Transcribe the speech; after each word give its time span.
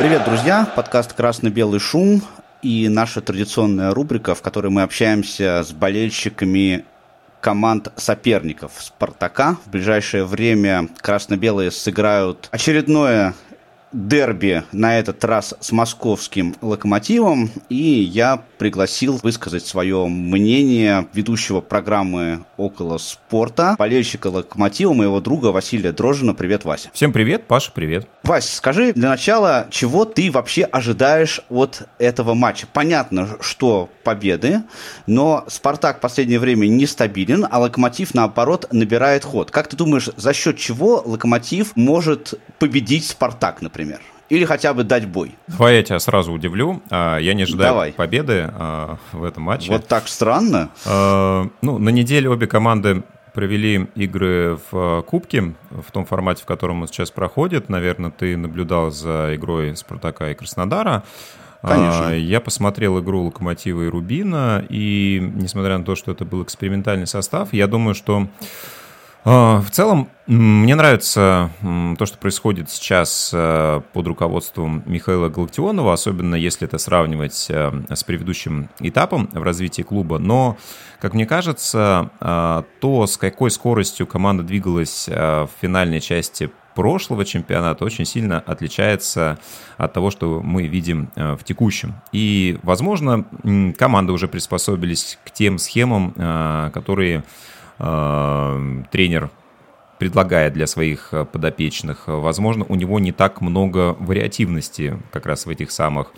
Привет, 0.00 0.24
друзья! 0.24 0.66
Подкаст 0.74 1.12
«Красно-белый 1.12 1.78
шум» 1.78 2.22
и 2.62 2.88
наша 2.88 3.20
традиционная 3.20 3.92
рубрика, 3.92 4.34
в 4.34 4.40
которой 4.40 4.68
мы 4.68 4.80
общаемся 4.80 5.62
с 5.62 5.72
болельщиками 5.72 6.86
команд 7.42 7.92
соперников 7.96 8.72
«Спартака». 8.78 9.58
В 9.66 9.68
ближайшее 9.70 10.24
время 10.24 10.88
красно-белые 11.02 11.70
сыграют 11.70 12.48
очередное 12.50 13.34
дерби, 13.92 14.62
на 14.72 14.98
этот 14.98 15.24
раз 15.24 15.54
с 15.60 15.72
московским 15.72 16.54
локомотивом, 16.60 17.50
и 17.68 17.74
я 17.76 18.42
пригласил 18.58 19.18
высказать 19.22 19.66
свое 19.66 20.06
мнение 20.06 21.06
ведущего 21.12 21.60
программы 21.60 22.44
«Около 22.56 22.98
спорта», 22.98 23.74
болельщика 23.78 24.28
локомотива, 24.28 24.92
моего 24.92 25.20
друга 25.20 25.46
Василия 25.48 25.92
Дрожина. 25.92 26.34
Привет, 26.34 26.64
Вася. 26.64 26.90
Всем 26.92 27.12
привет, 27.12 27.46
Паша, 27.46 27.72
привет. 27.72 28.06
Вась, 28.22 28.52
скажи 28.52 28.92
для 28.92 29.08
начала, 29.08 29.66
чего 29.70 30.04
ты 30.04 30.30
вообще 30.30 30.64
ожидаешь 30.64 31.40
от 31.48 31.88
этого 31.98 32.34
матча? 32.34 32.66
Понятно, 32.72 33.28
что 33.40 33.88
победы, 34.04 34.62
но 35.06 35.44
«Спартак» 35.48 35.98
в 35.98 36.00
последнее 36.00 36.38
время 36.38 36.66
нестабилен, 36.66 37.46
а 37.50 37.58
«Локомотив», 37.58 38.14
наоборот, 38.14 38.68
набирает 38.70 39.24
ход. 39.24 39.50
Как 39.50 39.68
ты 39.68 39.76
думаешь, 39.76 40.10
за 40.16 40.32
счет 40.32 40.58
чего 40.58 41.02
«Локомотив» 41.04 41.74
может 41.74 42.34
победить 42.58 43.06
«Спартак», 43.06 43.62
например? 43.62 43.79
Или 44.30 44.44
хотя 44.44 44.72
бы 44.72 44.84
дать 44.84 45.06
бой? 45.06 45.34
Давай 45.48 45.76
я 45.76 45.82
тебя 45.82 45.98
сразу 45.98 46.32
удивлю. 46.32 46.80
А, 46.88 47.18
я 47.18 47.34
не 47.34 47.42
ожидаю 47.42 47.70
Давай. 47.70 47.92
победы 47.92 48.48
а, 48.52 48.96
в 49.12 49.24
этом 49.24 49.42
матче. 49.42 49.72
Вот 49.72 49.88
так 49.88 50.06
странно. 50.06 50.70
А, 50.86 51.48
ну, 51.62 51.78
на 51.78 51.88
неделе 51.88 52.30
обе 52.30 52.46
команды 52.46 53.02
провели 53.34 53.88
игры 53.96 54.58
в 54.70 55.02
Кубке, 55.02 55.54
в 55.70 55.90
том 55.92 56.04
формате, 56.04 56.42
в 56.42 56.46
котором 56.46 56.82
он 56.82 56.88
сейчас 56.88 57.10
проходит. 57.10 57.68
Наверное, 57.68 58.10
ты 58.10 58.36
наблюдал 58.36 58.92
за 58.92 59.32
игрой 59.34 59.76
Спартака 59.76 60.30
и 60.30 60.34
Краснодара. 60.34 61.02
Конечно. 61.62 62.16
Я 62.16 62.40
посмотрел 62.40 63.00
игру 63.00 63.24
Локомотива 63.24 63.82
и 63.82 63.88
Рубина, 63.88 64.64
и 64.68 65.20
несмотря 65.34 65.76
на 65.76 65.84
то, 65.84 65.94
что 65.94 66.12
это 66.12 66.24
был 66.24 66.42
экспериментальный 66.42 67.06
состав, 67.06 67.52
я 67.52 67.66
думаю, 67.66 67.94
что 67.94 68.28
в 69.24 69.66
целом, 69.70 70.08
мне 70.26 70.76
нравится 70.76 71.50
то, 71.98 72.06
что 72.06 72.16
происходит 72.16 72.70
сейчас 72.70 73.32
э, 73.34 73.80
под 73.92 74.06
руководством 74.06 74.84
Михаила 74.86 75.28
Галактионова, 75.28 75.92
особенно 75.92 76.36
если 76.36 76.68
это 76.68 76.78
сравнивать 76.78 77.46
э, 77.50 77.72
с 77.90 78.04
предыдущим 78.04 78.70
этапом 78.78 79.28
в 79.32 79.42
развитии 79.42 79.82
клуба. 79.82 80.18
Но, 80.18 80.56
как 81.00 81.14
мне 81.14 81.26
кажется, 81.26 82.10
э, 82.20 82.62
то, 82.80 83.06
с 83.08 83.16
какой 83.16 83.50
скоростью 83.50 84.06
команда 84.06 84.44
двигалась 84.44 85.08
в 85.08 85.50
финальной 85.60 86.00
части 86.00 86.50
прошлого 86.76 87.24
чемпионата 87.24 87.84
очень 87.84 88.04
сильно 88.04 88.38
отличается 88.38 89.38
от 89.76 89.92
того, 89.92 90.12
что 90.12 90.40
мы 90.40 90.68
видим 90.68 91.10
в 91.16 91.40
текущем. 91.42 91.94
И, 92.12 92.58
возможно, 92.62 93.24
команды 93.76 94.12
уже 94.12 94.28
приспособились 94.28 95.18
к 95.24 95.32
тем 95.32 95.58
схемам, 95.58 96.70
которые 96.72 97.18
Э, 97.20 97.24
тренер 97.80 99.30
предлагает 100.00 100.54
для 100.54 100.66
своих 100.66 101.12
э, 101.12 101.26
подопечных. 101.26 102.04
Возможно, 102.06 102.64
у 102.68 102.74
него 102.74 102.98
не 102.98 103.12
так 103.12 103.42
много 103.42 103.94
вариативности 104.00 104.98
как 105.12 105.26
раз 105.26 105.44
в 105.44 105.50
этих 105.50 105.70
самых 105.70 106.12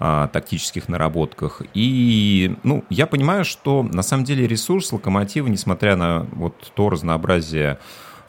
а, 0.00 0.26
тактических 0.26 0.88
наработках. 0.88 1.62
И, 1.72 2.56
ну, 2.64 2.84
я 2.90 3.06
понимаю, 3.06 3.44
что 3.44 3.84
на 3.84 4.02
самом 4.02 4.24
деле 4.24 4.48
ресурс 4.48 4.92
Локомотива, 4.92 5.46
несмотря 5.46 5.94
на 5.94 6.26
вот 6.32 6.72
то 6.74 6.90
разнообразие 6.90 7.78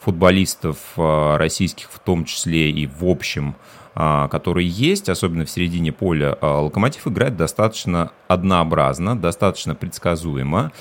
футболистов 0.00 0.78
российских 0.96 1.88
в 1.90 1.98
том 1.98 2.24
числе 2.24 2.70
и 2.70 2.86
в 2.86 3.04
общем, 3.04 3.54
которые 3.94 4.68
есть, 4.68 5.08
особенно 5.08 5.44
в 5.44 5.50
середине 5.50 5.92
поля, 5.92 6.36
Локомотив 6.40 7.06
играет 7.06 7.36
достаточно 7.36 8.12
однообразно, 8.28 9.18
достаточно 9.18 9.74
предсказуемо. 9.74 10.72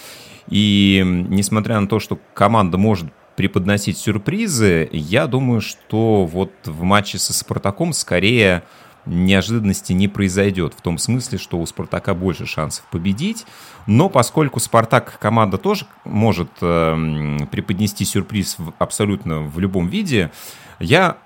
И 0.50 1.02
несмотря 1.06 1.80
на 1.80 1.88
то, 1.88 2.00
что 2.00 2.20
команда 2.34 2.78
может 2.78 3.10
преподносить 3.36 3.98
сюрпризы, 3.98 4.90
я 4.92 5.28
думаю, 5.28 5.62
что 5.62 6.26
вот 6.26 6.52
в 6.66 6.84
матче 6.84 7.18
со 7.18 7.34
Спартаком 7.34 7.94
скорее 7.94 8.64
неожиданности 9.06 9.94
не 9.94 10.08
произойдет. 10.08 10.74
В 10.74 10.82
том 10.82 10.98
смысле, 10.98 11.38
что 11.38 11.60
у 11.60 11.66
Спартака 11.66 12.14
больше 12.14 12.46
шансов 12.46 12.86
победить. 12.92 13.46
Но 13.88 14.10
поскольку 14.10 14.60
Спартак 14.60 15.18
команда 15.20 15.58
тоже 15.58 15.88
может 16.06 16.50
э, 16.62 17.38
преподнести 17.52 18.06
сюрприз 18.06 18.60
в, 18.60 18.74
абсолютно 18.78 19.42
в 19.42 19.58
любом 19.60 19.88
виде, 19.88 20.32
я 20.80 21.18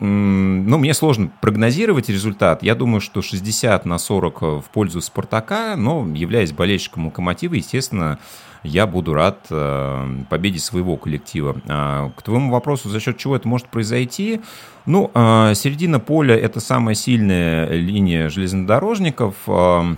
ну, 0.00 0.78
мне 0.78 0.94
сложно 0.94 1.30
прогнозировать 1.40 2.08
результат. 2.08 2.62
Я 2.62 2.74
думаю, 2.74 3.00
что 3.00 3.22
60 3.22 3.84
на 3.84 3.98
40 3.98 4.42
в 4.42 4.64
пользу 4.72 5.00
Спартака, 5.00 5.76
но 5.76 6.06
являясь 6.14 6.52
болельщиком 6.52 7.06
Локомотива, 7.06 7.54
естественно, 7.54 8.18
я 8.62 8.86
буду 8.86 9.14
рад 9.14 9.46
э, 9.50 10.22
победе 10.28 10.58
своего 10.58 10.96
коллектива. 10.96 11.60
А, 11.68 12.10
к 12.16 12.22
твоему 12.22 12.50
вопросу, 12.50 12.88
за 12.88 13.00
счет 13.00 13.16
чего 13.18 13.36
это 13.36 13.46
может 13.46 13.68
произойти? 13.68 14.40
Ну, 14.86 15.10
э, 15.14 15.52
середина 15.54 16.00
поля– 16.00 16.36
это 16.36 16.60
самая 16.60 16.94
сильная 16.94 17.68
линия 17.70 18.28
железнодорожников. 18.28 19.34
Э, 19.46 19.94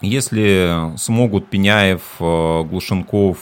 если 0.00 0.96
смогут 0.96 1.48
Пеняев, 1.48 2.02
Глушенков, 2.20 3.38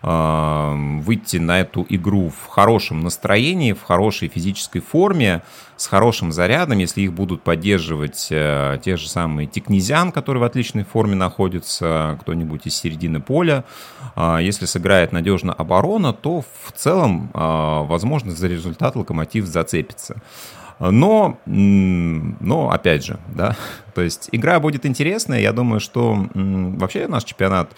выйти 0.00 1.38
на 1.38 1.60
эту 1.60 1.84
игру 1.88 2.30
в 2.30 2.46
хорошем 2.46 3.00
настроении, 3.00 3.72
в 3.72 3.82
хорошей 3.82 4.28
физической 4.28 4.80
форме, 4.80 5.42
с 5.78 5.86
хорошим 5.86 6.32
зарядом, 6.32 6.78
если 6.78 7.02
их 7.02 7.12
будут 7.12 7.42
поддерживать 7.42 8.28
э, 8.30 8.78
те 8.84 8.96
же 8.96 9.08
самые 9.08 9.46
Тикнезян, 9.46 10.10
который 10.10 10.38
в 10.38 10.42
отличной 10.42 10.82
форме 10.82 11.14
находится, 11.14 12.18
кто-нибудь 12.20 12.66
из 12.66 12.74
середины 12.74 13.20
поля, 13.20 13.64
э, 14.16 14.38
если 14.42 14.66
сыграет 14.66 15.12
надежно 15.12 15.52
оборона, 15.52 16.12
то 16.12 16.42
в 16.42 16.72
целом, 16.74 17.30
э, 17.32 17.38
возможно, 17.38 18.32
за 18.32 18.48
результат 18.48 18.96
Локомотив 18.96 19.46
зацепится. 19.46 20.20
Но, 20.80 21.38
но 21.44 22.70
опять 22.70 23.04
же, 23.04 23.18
да, 23.34 23.56
то 23.94 24.02
есть 24.02 24.28
игра 24.32 24.60
будет 24.60 24.86
интересная. 24.86 25.40
Я 25.40 25.52
думаю, 25.52 25.80
что 25.80 26.28
вообще 26.34 27.08
наш 27.08 27.24
чемпионат 27.24 27.72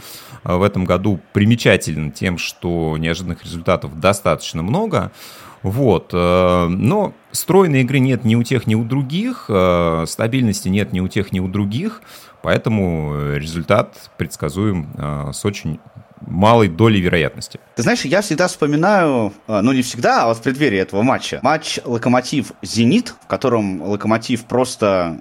э, 0.45 0.55
в 0.55 0.63
этом 0.63 0.85
году 0.85 1.21
примечателен 1.33 2.13
тем, 2.13 2.37
что 2.39 2.97
неожиданных 2.99 3.43
результатов 3.43 3.99
достаточно 3.99 4.63
много. 4.63 5.13
Вот. 5.63 6.11
Э, 6.13 6.67
но 6.67 7.15
стройной 7.33 7.81
игры 7.83 8.01
нет 8.01 8.25
ни 8.25 8.35
у 8.35 8.43
тех, 8.43 8.67
ни 8.67 8.75
у 8.75 8.85
других, 8.85 9.47
э, 9.49 10.05
стабильности 10.07 10.69
нет 10.69 10.93
ни 10.93 11.01
у 11.01 11.09
тех, 11.09 11.33
ни 11.33 11.41
у 11.41 11.49
других, 11.49 12.03
поэтому 12.43 13.35
результат 13.35 14.11
предсказуем 14.19 15.33
с 15.33 15.45
очень 15.45 15.79
малой 16.31 16.69
долей 16.69 17.01
вероятности. 17.01 17.61
Ты 17.77 17.83
знаешь, 17.83 18.05
я 18.05 18.23
всегда 18.23 18.49
вспоминаю, 18.49 19.33
э, 19.49 19.61
ну 19.61 19.73
не 19.73 19.83
всегда, 19.83 20.23
а 20.23 20.27
вот 20.29 20.39
в 20.39 20.43
преддверии 20.43 20.79
этого 20.79 21.03
матча, 21.03 21.41
матч 21.43 21.79
Локомотив-Зенит, 21.85 23.15
в 23.23 23.27
котором 23.27 23.83
Локомотив 23.83 24.45
просто 24.45 25.19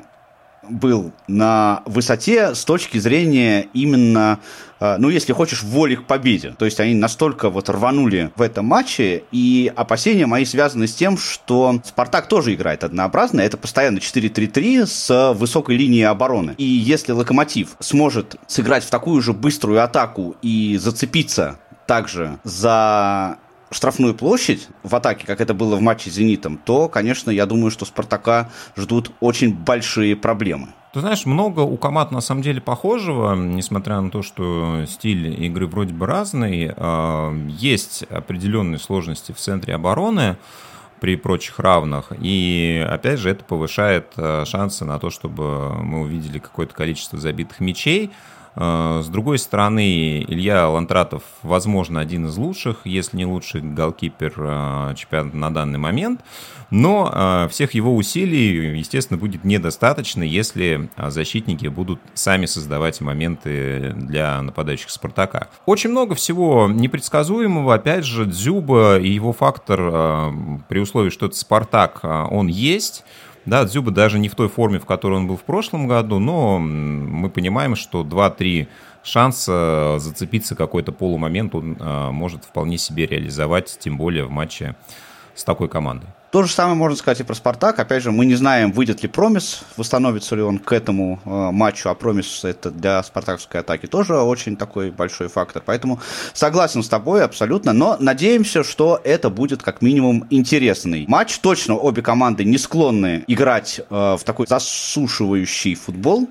был 0.69 1.11
на 1.27 1.81
высоте 1.85 2.55
с 2.55 2.63
точки 2.63 2.97
зрения 2.97 3.67
именно, 3.73 4.39
э, 4.79 4.97
ну, 4.97 5.09
если 5.09 5.33
хочешь, 5.33 5.63
воли 5.63 5.95
к 5.95 6.05
победе. 6.05 6.55
То 6.57 6.65
есть 6.65 6.79
они 6.79 6.95
настолько 6.95 7.49
вот 7.49 7.69
рванули 7.69 8.31
в 8.35 8.41
этом 8.41 8.65
матче, 8.65 9.23
и 9.31 9.71
опасения 9.75 10.25
мои 10.25 10.45
связаны 10.45 10.87
с 10.87 10.93
тем, 10.93 11.17
что 11.17 11.81
Спартак 11.83 12.27
тоже 12.27 12.53
играет 12.53 12.83
однообразно, 12.83 13.41
это 13.41 13.57
постоянно 13.57 13.97
4-3-3 13.97 14.85
с 14.85 15.33
высокой 15.33 15.77
линией 15.77 16.03
обороны. 16.03 16.55
И 16.57 16.63
если 16.63 17.11
Локомотив 17.11 17.75
сможет 17.79 18.35
сыграть 18.47 18.83
в 18.83 18.89
такую 18.89 19.21
же 19.21 19.33
быструю 19.33 19.83
атаку 19.83 20.35
и 20.41 20.77
зацепиться 20.77 21.57
также 21.87 22.39
за 22.43 23.39
штрафную 23.71 24.15
площадь 24.15 24.67
в 24.83 24.95
атаке, 24.95 25.25
как 25.25 25.41
это 25.41 25.53
было 25.53 25.75
в 25.75 25.81
матче 25.81 26.09
с 26.09 26.13
«Зенитом», 26.13 26.57
то, 26.57 26.87
конечно, 26.89 27.31
я 27.31 27.45
думаю, 27.45 27.71
что 27.71 27.85
«Спартака» 27.85 28.49
ждут 28.75 29.11
очень 29.19 29.53
большие 29.53 30.15
проблемы. 30.15 30.69
Ты 30.91 31.01
знаешь, 31.01 31.27
много 31.27 31.59
у 31.59 31.77
команд 31.77 32.11
на 32.11 32.19
самом 32.19 32.41
деле 32.41 32.61
похожего, 32.61 33.35
несмотря 33.35 34.01
на 34.01 34.09
то, 34.09 34.23
что 34.23 34.85
стиль 34.87 35.43
игры 35.45 35.67
вроде 35.67 35.93
бы 35.93 36.07
разный. 36.07 36.73
А, 36.75 37.31
есть 37.47 38.03
определенные 38.09 38.79
сложности 38.79 39.31
в 39.31 39.37
центре 39.37 39.75
обороны 39.75 40.37
при 40.99 41.15
прочих 41.15 41.59
равных. 41.59 42.11
И 42.19 42.83
опять 42.89 43.19
же, 43.19 43.29
это 43.29 43.43
повышает 43.43 44.13
а, 44.17 44.45
шансы 44.45 44.83
на 44.83 44.97
то, 44.97 45.11
чтобы 45.11 45.75
мы 45.75 46.01
увидели 46.01 46.39
какое-то 46.39 46.73
количество 46.73 47.19
забитых 47.19 47.59
мячей. 47.59 48.11
Э, 48.55 49.01
с 49.03 49.07
другой 49.07 49.39
стороны, 49.39 50.21
Илья 50.27 50.69
Лантратов, 50.69 51.23
возможно, 51.43 51.99
один 51.99 52.27
из 52.27 52.37
лучших, 52.37 52.81
если 52.85 53.17
не 53.17 53.25
лучший 53.25 53.61
голкипер 53.61 54.33
э, 54.37 54.93
чемпионата 54.95 55.37
на 55.37 55.53
данный 55.53 55.79
момент. 55.79 56.21
Но 56.71 57.11
э, 57.11 57.47
всех 57.49 57.73
его 57.73 57.95
усилий, 57.95 58.77
естественно, 58.77 59.17
будет 59.17 59.43
недостаточно, 59.43 60.21
если 60.21 60.89
защитники 60.97 61.67
будут 61.67 61.99
сами 62.13 62.45
создавать 62.45 63.01
моменты 63.01 63.93
для 63.95 64.41
нападающих 64.41 64.91
Спартака. 64.91 65.47
Очень 65.65 65.89
много 65.89 66.13
всего 66.13 66.67
непредсказуемого. 66.69 67.73
Опять 67.73 68.05
же, 68.05 68.25
Дзюба 68.25 68.99
и 68.99 69.09
его 69.09 69.33
фактор, 69.33 70.31
при 70.67 70.79
условии, 70.79 71.09
что 71.09 71.25
это 71.25 71.35
Спартак, 71.35 72.01
он 72.03 72.47
есть. 72.47 73.03
Да, 73.45 73.63
Дзюба 73.63 73.91
даже 73.91 74.19
не 74.19 74.29
в 74.29 74.35
той 74.35 74.49
форме, 74.49 74.79
в 74.79 74.85
которой 74.85 75.15
он 75.15 75.27
был 75.27 75.37
в 75.37 75.43
прошлом 75.43 75.87
году, 75.87 76.19
но 76.19 76.59
мы 76.59 77.29
понимаем, 77.29 77.75
что 77.75 78.03
2-3 78.03 78.67
шанса 79.03 79.95
зацепиться 79.99 80.55
какой-то 80.55 80.91
полумомент 80.91 81.55
он 81.55 81.77
а, 81.79 82.11
может 82.11 82.43
вполне 82.43 82.77
себе 82.77 83.05
реализовать, 83.05 83.77
тем 83.79 83.97
более 83.97 84.25
в 84.25 84.29
матче 84.29 84.75
с 85.35 85.43
такой 85.43 85.69
командой. 85.69 86.09
То 86.31 86.43
же 86.43 86.53
самое 86.53 86.75
можно 86.75 86.95
сказать 86.95 87.21
и 87.21 87.23
про 87.23 87.33
«Спартак». 87.33 87.79
Опять 87.79 88.03
же, 88.03 88.11
мы 88.11 88.23
не 88.23 88.35
знаем, 88.35 88.71
выйдет 88.71 89.01
ли 89.01 89.09
Промис, 89.09 89.63
восстановится 89.77 90.35
ли 90.35 90.43
он 90.43 90.59
к 90.59 90.71
этому 90.71 91.19
э, 91.25 91.29
матчу, 91.51 91.89
а 91.89 91.95
Промис 91.95 92.45
это 92.45 92.69
для 92.69 93.01
спартаковской 93.01 93.61
атаки 93.61 93.87
тоже 93.87 94.15
очень 94.15 94.55
такой 94.55 94.91
большой 94.91 95.27
фактор. 95.27 95.63
Поэтому 95.65 95.99
согласен 96.33 96.83
с 96.83 96.87
тобой 96.87 97.23
абсолютно, 97.23 97.73
но 97.73 97.97
надеемся, 97.99 98.63
что 98.63 99.01
это 99.03 99.31
будет 99.31 99.63
как 99.63 99.81
минимум 99.81 100.27
интересный 100.29 101.05
матч. 101.07 101.39
Точно 101.39 101.75
обе 101.75 102.03
команды 102.03 102.43
не 102.43 102.59
склонны 102.59 103.23
играть 103.25 103.79
э, 103.79 103.83
в 103.89 104.21
такой 104.23 104.45
засушивающий 104.45 105.73
футбол, 105.73 106.29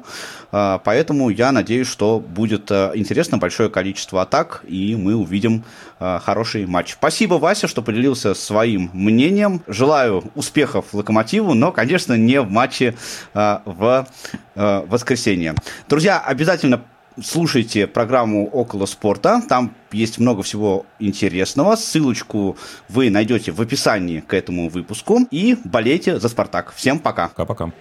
э, 0.53 0.79
поэтому 0.85 1.29
я 1.29 1.51
надеюсь, 1.51 1.89
что 1.89 2.21
будет 2.21 2.71
э, 2.71 2.93
интересно 2.95 3.39
большое 3.39 3.69
количество 3.69 4.23
атак, 4.23 4.63
и 4.69 4.95
мы 4.95 5.17
увидим 5.17 5.65
э, 5.99 6.21
хороший 6.25 6.67
матч. 6.67 6.93
Спасибо, 6.93 7.35
Вася, 7.35 7.67
что 7.67 7.83
поделился 7.83 8.35
своим 8.35 8.91
мнением. 8.93 9.61
Желаю 9.67 9.88
желаю 9.89 10.23
успехов 10.35 10.93
Локомотиву, 10.93 11.55
но, 11.55 11.73
конечно, 11.73 12.13
не 12.13 12.43
в 12.43 12.51
матче 12.51 12.95
э, 13.33 13.59
в 13.65 14.07
э, 14.55 14.85
воскресенье. 14.87 15.55
Друзья, 15.89 16.21
обязательно 16.21 16.83
слушайте 17.25 17.87
программу 17.87 18.47
«Около 18.49 18.85
спорта». 18.85 19.41
Там 19.49 19.75
есть 19.91 20.19
много 20.19 20.43
всего 20.43 20.85
интересного. 20.99 21.75
Ссылочку 21.77 22.59
вы 22.91 23.09
найдете 23.09 23.51
в 23.51 23.63
описании 23.63 24.21
к 24.21 24.35
этому 24.35 24.69
выпуску. 24.69 25.21
И 25.31 25.57
болейте 25.65 26.21
за 26.21 26.29
«Спартак». 26.29 26.75
Всем 26.77 26.99
пока. 26.99 27.29
Пока-пока. 27.29 27.73